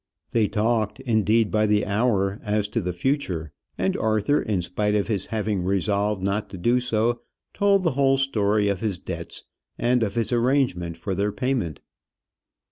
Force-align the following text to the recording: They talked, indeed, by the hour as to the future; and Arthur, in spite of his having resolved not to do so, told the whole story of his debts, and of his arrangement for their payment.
They 0.31 0.47
talked, 0.47 0.99
indeed, 1.01 1.51
by 1.51 1.67
the 1.67 1.85
hour 1.85 2.39
as 2.41 2.67
to 2.69 2.81
the 2.81 2.91
future; 2.91 3.51
and 3.77 3.95
Arthur, 3.95 4.41
in 4.41 4.63
spite 4.63 4.95
of 4.95 5.05
his 5.05 5.27
having 5.27 5.61
resolved 5.61 6.23
not 6.23 6.49
to 6.49 6.57
do 6.57 6.79
so, 6.79 7.21
told 7.53 7.83
the 7.83 7.91
whole 7.91 8.17
story 8.17 8.67
of 8.67 8.79
his 8.79 8.97
debts, 8.97 9.45
and 9.77 10.01
of 10.01 10.15
his 10.15 10.33
arrangement 10.33 10.97
for 10.97 11.13
their 11.13 11.31
payment. 11.31 11.81